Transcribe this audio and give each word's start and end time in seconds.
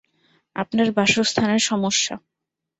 আপনার 0.55 0.87
বাসস্থানে 0.91 1.57
সমস্যা। 1.61 2.15